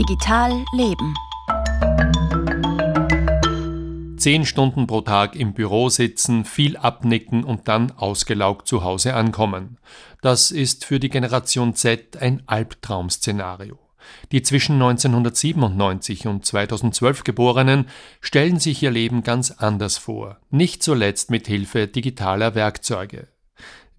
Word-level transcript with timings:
Digital 0.00 0.64
Leben. 0.72 1.14
Zehn 4.16 4.46
Stunden 4.46 4.86
pro 4.86 5.02
Tag 5.02 5.36
im 5.36 5.52
Büro 5.52 5.90
sitzen, 5.90 6.46
viel 6.46 6.78
abnicken 6.78 7.44
und 7.44 7.68
dann 7.68 7.90
ausgelaugt 7.90 8.66
zu 8.66 8.82
Hause 8.82 9.12
ankommen. 9.12 9.76
Das 10.22 10.52
ist 10.52 10.86
für 10.86 11.00
die 11.00 11.10
Generation 11.10 11.74
Z 11.74 12.16
ein 12.16 12.42
Albtraum-Szenario. 12.46 13.78
Die 14.32 14.40
zwischen 14.40 14.76
1997 14.76 16.26
und 16.26 16.46
2012 16.46 17.22
Geborenen 17.22 17.86
stellen 18.22 18.58
sich 18.58 18.82
ihr 18.82 18.90
Leben 18.90 19.22
ganz 19.22 19.50
anders 19.50 19.98
vor, 19.98 20.38
nicht 20.48 20.82
zuletzt 20.82 21.30
mit 21.30 21.46
Hilfe 21.46 21.88
digitaler 21.88 22.54
Werkzeuge. 22.54 23.28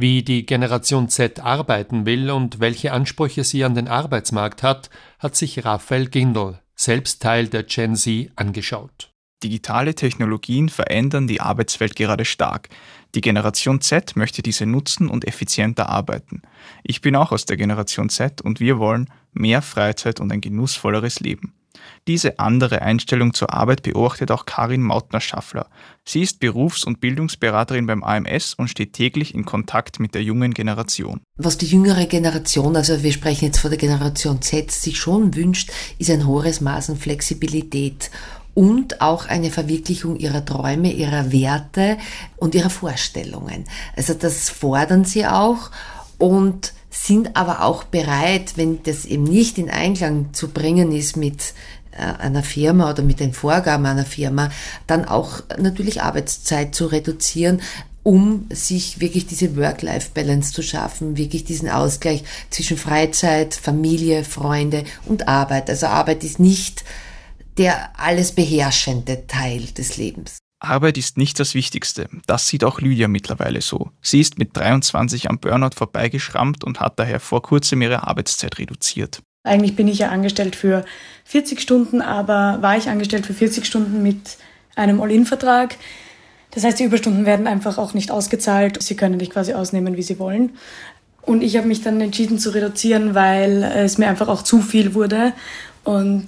Wie 0.00 0.22
die 0.22 0.46
Generation 0.46 1.08
Z 1.08 1.40
arbeiten 1.40 2.06
will 2.06 2.30
und 2.30 2.60
welche 2.60 2.92
Ansprüche 2.92 3.42
sie 3.42 3.64
an 3.64 3.74
den 3.74 3.88
Arbeitsmarkt 3.88 4.62
hat, 4.62 4.90
hat 5.18 5.34
sich 5.34 5.64
Raphael 5.64 6.06
Gindel, 6.06 6.60
selbst 6.76 7.20
Teil 7.20 7.48
der 7.48 7.64
Gen 7.64 7.96
Z, 7.96 8.30
angeschaut. 8.36 9.10
Digitale 9.42 9.96
Technologien 9.96 10.68
verändern 10.68 11.26
die 11.26 11.40
Arbeitswelt 11.40 11.96
gerade 11.96 12.24
stark. 12.24 12.68
Die 13.16 13.20
Generation 13.20 13.80
Z 13.80 14.14
möchte 14.14 14.40
diese 14.40 14.66
nutzen 14.66 15.08
und 15.08 15.26
effizienter 15.26 15.88
arbeiten. 15.88 16.42
Ich 16.84 17.00
bin 17.00 17.16
auch 17.16 17.32
aus 17.32 17.44
der 17.44 17.56
Generation 17.56 18.08
Z 18.08 18.40
und 18.40 18.60
wir 18.60 18.78
wollen 18.78 19.10
mehr 19.32 19.62
Freizeit 19.62 20.20
und 20.20 20.30
ein 20.30 20.40
genussvolleres 20.40 21.18
Leben. 21.18 21.57
Diese 22.06 22.38
andere 22.38 22.82
Einstellung 22.82 23.34
zur 23.34 23.52
Arbeit 23.52 23.82
beobachtet 23.82 24.30
auch 24.30 24.46
Karin 24.46 24.82
Mautner-Schaffler. 24.82 25.68
Sie 26.04 26.22
ist 26.22 26.40
Berufs- 26.40 26.84
und 26.84 27.00
Bildungsberaterin 27.00 27.86
beim 27.86 28.02
AMS 28.02 28.54
und 28.54 28.68
steht 28.68 28.94
täglich 28.94 29.34
in 29.34 29.44
Kontakt 29.44 30.00
mit 30.00 30.14
der 30.14 30.22
jungen 30.22 30.54
Generation. 30.54 31.20
Was 31.36 31.58
die 31.58 31.66
jüngere 31.66 32.06
Generation, 32.06 32.76
also 32.76 33.02
wir 33.02 33.12
sprechen 33.12 33.46
jetzt 33.46 33.58
von 33.60 33.70
der 33.70 33.78
Generation 33.78 34.40
Z, 34.40 34.70
sich 34.70 34.98
schon 34.98 35.34
wünscht, 35.34 35.70
ist 35.98 36.10
ein 36.10 36.26
hohes 36.26 36.60
Maß 36.60 36.90
an 36.90 36.96
Flexibilität 36.96 38.10
und 38.54 39.00
auch 39.00 39.26
eine 39.26 39.50
Verwirklichung 39.50 40.16
ihrer 40.16 40.44
Träume, 40.44 40.92
ihrer 40.92 41.30
Werte 41.30 41.96
und 42.38 42.56
ihrer 42.56 42.70
Vorstellungen. 42.70 43.64
Also 43.94 44.14
das 44.14 44.50
fordern 44.50 45.04
sie 45.04 45.26
auch 45.26 45.70
und 46.18 46.72
sind 47.06 47.36
aber 47.36 47.62
auch 47.62 47.84
bereit, 47.84 48.54
wenn 48.56 48.82
das 48.82 49.04
eben 49.04 49.24
nicht 49.24 49.58
in 49.58 49.70
Einklang 49.70 50.32
zu 50.32 50.48
bringen 50.48 50.92
ist 50.92 51.16
mit 51.16 51.54
äh, 51.92 52.02
einer 52.02 52.42
Firma 52.42 52.90
oder 52.90 53.02
mit 53.02 53.20
den 53.20 53.32
Vorgaben 53.32 53.86
einer 53.86 54.04
Firma, 54.04 54.50
dann 54.86 55.04
auch 55.04 55.40
natürlich 55.58 56.02
Arbeitszeit 56.02 56.74
zu 56.74 56.86
reduzieren, 56.86 57.60
um 58.02 58.46
sich 58.50 59.00
wirklich 59.00 59.26
diese 59.26 59.56
Work-Life-Balance 59.56 60.52
zu 60.52 60.62
schaffen, 60.62 61.16
wirklich 61.16 61.44
diesen 61.44 61.68
Ausgleich 61.68 62.24
zwischen 62.50 62.76
Freizeit, 62.76 63.54
Familie, 63.54 64.24
Freunde 64.24 64.84
und 65.04 65.28
Arbeit. 65.28 65.68
Also 65.68 65.86
Arbeit 65.86 66.24
ist 66.24 66.40
nicht 66.40 66.84
der 67.58 67.90
alles 67.98 68.32
beherrschende 68.32 69.26
Teil 69.26 69.62
des 69.76 69.96
Lebens. 69.96 70.38
Arbeit 70.60 70.98
ist 70.98 71.16
nicht 71.16 71.38
das 71.38 71.54
Wichtigste. 71.54 72.08
Das 72.26 72.48
sieht 72.48 72.64
auch 72.64 72.80
Lydia 72.80 73.08
mittlerweile 73.08 73.60
so. 73.60 73.90
Sie 74.02 74.20
ist 74.20 74.38
mit 74.38 74.56
23 74.56 75.30
am 75.30 75.38
Burnout 75.38 75.76
vorbeigeschrammt 75.76 76.64
und 76.64 76.80
hat 76.80 76.98
daher 76.98 77.20
vor 77.20 77.42
kurzem 77.42 77.82
ihre 77.82 78.06
Arbeitszeit 78.06 78.58
reduziert. 78.58 79.22
Eigentlich 79.44 79.76
bin 79.76 79.88
ich 79.88 80.00
ja 80.00 80.08
angestellt 80.08 80.56
für 80.56 80.84
40 81.24 81.60
Stunden, 81.60 82.02
aber 82.02 82.58
war 82.60 82.76
ich 82.76 82.88
angestellt 82.88 83.24
für 83.24 83.34
40 83.34 83.64
Stunden 83.64 84.02
mit 84.02 84.36
einem 84.74 85.00
All-In-Vertrag. 85.00 85.76
Das 86.50 86.64
heißt, 86.64 86.78
die 86.78 86.84
Überstunden 86.84 87.24
werden 87.24 87.46
einfach 87.46 87.78
auch 87.78 87.94
nicht 87.94 88.10
ausgezahlt. 88.10 88.82
Sie 88.82 88.96
können 88.96 89.18
dich 89.18 89.30
quasi 89.30 89.54
ausnehmen, 89.54 89.96
wie 89.96 90.02
sie 90.02 90.18
wollen. 90.18 90.56
Und 91.22 91.42
ich 91.42 91.56
habe 91.56 91.68
mich 91.68 91.82
dann 91.82 92.00
entschieden 92.00 92.38
zu 92.38 92.50
reduzieren, 92.50 93.14
weil 93.14 93.62
es 93.62 93.98
mir 93.98 94.08
einfach 94.08 94.28
auch 94.28 94.42
zu 94.42 94.60
viel 94.60 94.94
wurde. 94.94 95.34
Und 95.84 96.26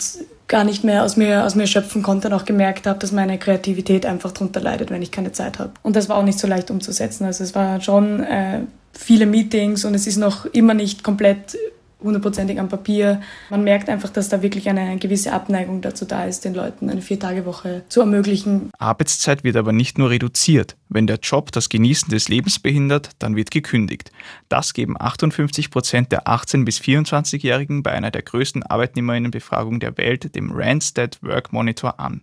gar 0.51 0.65
nicht 0.65 0.83
mehr 0.85 1.05
aus 1.05 1.17
mir, 1.17 1.47
aus 1.47 1.55
mir 1.55 1.69
schöpfen 1.69 2.03
konnte 2.03 2.29
und 2.29 2.35
auch 2.35 2.45
gemerkt 2.45 2.87
habe, 2.87 2.99
dass 2.99 3.13
meine 3.13 3.39
Kreativität 3.39 4.05
einfach 4.05 4.33
darunter 4.33 4.61
leidet, 4.61 4.91
wenn 4.91 5.01
ich 5.01 5.13
keine 5.13 5.33
Zeit 5.33 5.59
habe. 5.61 5.71
Und 5.83 5.95
das 5.95 6.09
war 6.09 6.17
auch 6.17 6.25
nicht 6.25 6.41
so 6.41 6.49
leicht 6.49 6.71
umzusetzen. 6.71 7.25
Also 7.25 7.45
es 7.45 7.55
waren 7.55 7.81
schon 7.81 8.23
äh, 8.25 8.63
viele 8.93 9.27
Meetings 9.27 9.85
und 9.85 9.95
es 9.95 10.09
ist 10.09 10.17
noch 10.17 10.47
immer 10.47 10.75
nicht 10.75 11.05
komplett 11.05 11.57
hundertprozentig 12.03 12.59
am 12.59 12.69
Papier. 12.69 13.21
Man 13.51 13.65
merkt 13.65 13.89
einfach, 13.89 14.11
dass 14.11 14.29
da 14.29 14.43
wirklich 14.43 14.69
eine 14.69 14.97
gewisse 14.99 15.33
Abneigung 15.33 15.81
dazu 15.81 16.05
da 16.05 16.25
ist, 16.25 16.45
den 16.45 16.55
Leuten 16.55 16.91
eine 16.91 17.03
Vier-Tage-Woche 17.03 17.83
zu 17.89 18.01
ermöglichen. 18.01 18.71
Arbeitszeit 18.79 19.45
wird 19.45 19.57
aber 19.57 19.73
nicht 19.73 19.99
nur 19.99 20.11
reduziert. 20.11 20.77
Wenn 20.89 21.07
der 21.07 21.19
Job 21.23 21.53
das 21.53 21.69
Genießen 21.69 22.11
des 22.11 22.29
Lebens 22.29 22.59
behindert, 22.59 23.11
dann 23.19 23.37
wird 23.37 23.51
gekündigt. 23.51 24.11
Das 24.49 24.75
geben 24.75 24.97
58 24.99 25.71
Prozent 25.71 26.13
der 26.13 26.27
18- 26.27 26.65
bis 26.65 26.79
24-Jährigen 26.81 27.83
bei 27.83 27.93
einer 27.93 28.11
der 28.11 28.23
größten 28.23 28.63
Arbeitnehmerinnenbefragungen 28.63 29.81
der 29.81 29.97
Welt, 29.99 30.35
dem 30.35 30.51
Randstad 30.53 31.23
Work 31.23 31.53
Monitor, 31.53 32.01
an. 32.01 32.23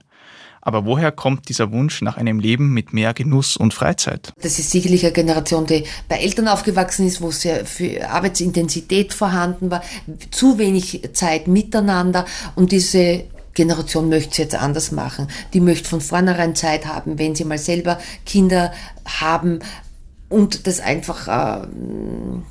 Aber 0.67 0.83
woher 0.83 1.13
kommt 1.13 1.47
dieser 1.47 1.71
Wunsch 1.71 2.01
nach 2.01 2.17
einem 2.17 2.41
Leben 2.41 2.73
mit 2.73 2.91
mehr 2.91 3.13
Genuss 3.13 3.55
und 3.55 3.73
Freizeit? 3.73 4.33
Das 4.41 4.59
ist 4.59 4.69
sicherlich 4.69 5.05
eine 5.05 5.13
Generation, 5.13 5.65
die 5.65 5.85
bei 6.09 6.17
Eltern 6.17 6.49
aufgewachsen 6.49 7.07
ist, 7.07 7.21
wo 7.21 7.31
sehr 7.31 7.65
viel 7.65 8.01
Arbeitsintensität 8.01 9.13
vorhanden 9.13 9.71
war, 9.71 9.81
zu 10.29 10.57
wenig 10.57 11.09
Zeit 11.13 11.47
miteinander 11.47 12.25
und 12.55 12.73
diese 12.73 13.23
Generation 13.53 14.09
möchte 14.09 14.31
es 14.31 14.37
jetzt 14.39 14.55
anders 14.55 14.91
machen. 14.91 15.29
Die 15.53 15.61
möchte 15.61 15.87
von 15.87 16.01
vornherein 16.01 16.53
Zeit 16.53 16.85
haben, 16.85 17.17
wenn 17.17 17.33
sie 17.33 17.45
mal 17.45 17.57
selber 17.57 17.97
Kinder 18.25 18.73
haben, 19.05 19.59
und 20.29 20.67
das 20.67 20.81
einfach 20.81 21.29
äh, 21.29 21.67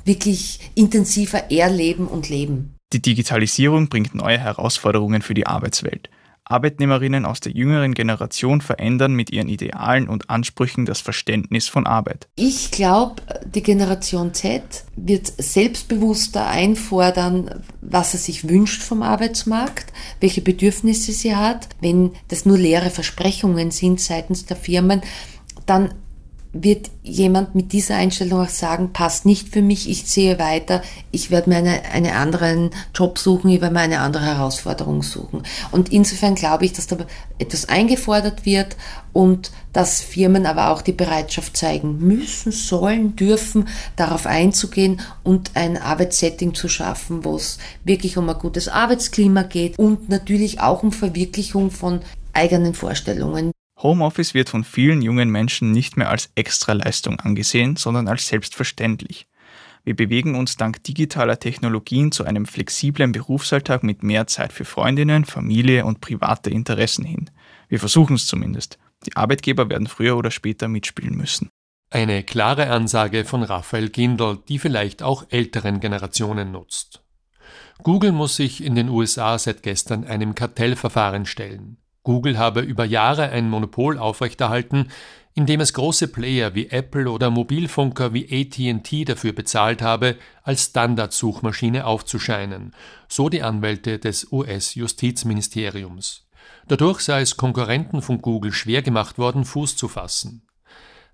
wirklich 0.03 0.71
intensiver 0.73 1.51
erleben 1.51 2.07
und 2.07 2.27
leben. 2.27 2.73
Die 2.91 3.01
Digitalisierung 3.03 3.87
bringt 3.87 4.15
neue 4.15 4.39
Herausforderungen 4.39 5.21
für 5.21 5.35
die 5.35 5.45
Arbeitswelt. 5.45 6.09
Arbeitnehmerinnen 6.49 7.25
aus 7.25 7.39
der 7.39 7.51
jüngeren 7.51 7.93
Generation 7.93 8.61
verändern 8.61 9.13
mit 9.13 9.31
ihren 9.31 9.49
Idealen 9.49 10.07
und 10.07 10.29
Ansprüchen 10.29 10.85
das 10.85 11.01
Verständnis 11.01 11.67
von 11.67 11.85
Arbeit. 11.85 12.27
Ich 12.35 12.71
glaube, 12.71 13.21
die 13.53 13.63
Generation 13.63 14.33
Z 14.33 14.61
wird 14.95 15.31
selbstbewusster 15.37 16.47
einfordern, 16.47 17.63
was 17.81 18.13
er 18.13 18.19
sich 18.19 18.47
wünscht 18.47 18.81
vom 18.81 19.01
Arbeitsmarkt, 19.01 19.93
welche 20.19 20.41
Bedürfnisse 20.41 21.11
sie 21.11 21.35
hat. 21.35 21.69
Wenn 21.81 22.11
das 22.27 22.45
nur 22.45 22.57
leere 22.57 22.89
Versprechungen 22.89 23.71
sind 23.71 23.99
seitens 23.99 24.45
der 24.45 24.57
Firmen, 24.57 25.01
dann 25.65 25.93
wird 26.63 26.89
jemand 27.03 27.55
mit 27.55 27.71
dieser 27.73 27.95
Einstellung 27.95 28.41
auch 28.41 28.49
sagen, 28.49 28.91
passt 28.93 29.25
nicht 29.25 29.49
für 29.49 29.61
mich, 29.61 29.89
ich 29.89 30.05
ziehe 30.05 30.39
weiter, 30.39 30.81
ich 31.11 31.31
werde 31.31 31.49
mir 31.49 31.57
eine, 31.57 31.85
einen 31.91 32.11
anderen 32.11 32.71
Job 32.93 33.17
suchen, 33.17 33.49
ich 33.49 33.61
werde 33.61 33.73
mir 33.73 33.81
eine 33.81 33.99
andere 33.99 34.25
Herausforderung 34.25 35.03
suchen. 35.03 35.43
Und 35.71 35.91
insofern 35.91 36.35
glaube 36.35 36.65
ich, 36.65 36.73
dass 36.73 36.87
da 36.87 36.97
etwas 37.39 37.69
eingefordert 37.69 38.45
wird 38.45 38.75
und 39.13 39.51
dass 39.73 40.01
Firmen 40.01 40.45
aber 40.45 40.69
auch 40.69 40.81
die 40.81 40.91
Bereitschaft 40.91 41.57
zeigen 41.57 41.99
müssen, 41.99 42.51
sollen, 42.51 43.15
dürfen, 43.15 43.67
darauf 43.95 44.25
einzugehen 44.25 45.01
und 45.23 45.51
ein 45.55 45.77
Arbeitssetting 45.77 46.53
zu 46.53 46.67
schaffen, 46.67 47.23
wo 47.23 47.35
es 47.35 47.57
wirklich 47.83 48.17
um 48.17 48.29
ein 48.29 48.39
gutes 48.39 48.67
Arbeitsklima 48.67 49.43
geht 49.43 49.77
und 49.77 50.09
natürlich 50.09 50.59
auch 50.61 50.83
um 50.83 50.91
Verwirklichung 50.91 51.71
von 51.71 52.01
eigenen 52.33 52.73
Vorstellungen. 52.73 53.51
Homeoffice 53.77 54.33
wird 54.33 54.49
von 54.49 54.63
vielen 54.63 55.01
jungen 55.01 55.29
Menschen 55.29 55.71
nicht 55.71 55.97
mehr 55.97 56.09
als 56.09 56.31
Extraleistung 56.35 57.19
angesehen, 57.19 57.75
sondern 57.75 58.07
als 58.07 58.27
selbstverständlich. 58.27 59.27
Wir 59.83 59.95
bewegen 59.95 60.35
uns 60.35 60.57
dank 60.57 60.83
digitaler 60.83 61.39
Technologien 61.39 62.11
zu 62.11 62.25
einem 62.25 62.45
flexiblen 62.45 63.11
Berufsalltag 63.11 63.83
mit 63.83 64.03
mehr 64.03 64.27
Zeit 64.27 64.51
für 64.51 64.65
Freundinnen, 64.65 65.23
Familie 65.23 65.85
und 65.85 66.01
private 66.01 66.49
Interessen 66.49 67.05
hin. 67.05 67.29
Wir 67.69 67.79
versuchen 67.79 68.15
es 68.15 68.27
zumindest. 68.27 68.79
Die 69.05 69.15
Arbeitgeber 69.15 69.69
werden 69.69 69.87
früher 69.87 70.17
oder 70.17 70.31
später 70.31 70.67
mitspielen 70.67 71.15
müssen. 71.15 71.49
Eine 71.89 72.23
klare 72.23 72.69
Ansage 72.69 73.23
von 73.23 73.43
Raphael 73.43 73.89
Gindel, 73.89 74.39
die 74.49 74.59
vielleicht 74.59 75.03
auch 75.03 75.25
älteren 75.29 75.79
Generationen 75.79 76.51
nutzt. 76.51 77.01
Google 77.81 78.11
muss 78.11 78.35
sich 78.35 78.61
in 78.61 78.75
den 78.75 78.89
USA 78.89 79.37
seit 79.37 79.63
gestern 79.63 80.03
einem 80.03 80.35
Kartellverfahren 80.35 81.25
stellen. 81.25 81.77
Google 82.07 82.37
habe 82.37 82.61
über 82.61 82.85
Jahre 82.85 83.31
ein 83.31 83.49
Monopol 83.49 83.97
aufrechterhalten, 83.97 84.87
indem 85.35 85.59
es 85.59 85.73
große 85.73 86.07
Player 86.07 86.55
wie 86.55 86.69
Apple 86.69 87.11
oder 87.11 87.29
Mobilfunker 87.29 88.13
wie 88.13 88.29
ATT 88.31 89.09
dafür 89.09 89.33
bezahlt 89.33 89.81
habe, 89.81 90.15
als 90.41 90.67
Standardsuchmaschine 90.67 91.85
aufzuscheinen, 91.85 92.73
so 93.09 93.27
die 93.27 93.43
Anwälte 93.43 93.99
des 93.99 94.31
US-Justizministeriums. 94.31 96.29
Dadurch 96.69 97.01
sei 97.01 97.19
es 97.19 97.35
Konkurrenten 97.35 98.01
von 98.01 98.21
Google 98.21 98.53
schwer 98.53 98.83
gemacht 98.83 99.17
worden, 99.17 99.43
Fuß 99.43 99.75
zu 99.75 99.89
fassen. 99.89 100.47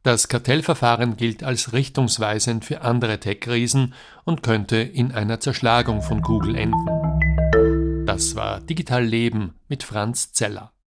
Das 0.03 0.27
Kartellverfahren 0.27 1.17
gilt 1.17 1.43
als 1.43 1.73
richtungsweisend 1.73 2.65
für 2.65 2.81
andere 2.81 3.19
Tech-Riesen 3.19 3.95
und 4.25 4.43
könnte 4.43 4.77
in 4.77 5.11
einer 5.11 5.39
Zerschlagung 5.39 6.03
von 6.03 6.21
Google 6.21 6.55
enden. 6.55 8.05
Das 8.05 8.35
war 8.35 8.61
Digital 8.61 9.03
Leben 9.03 9.55
mit 9.67 9.81
Franz 9.81 10.33
Zeller. 10.33 10.73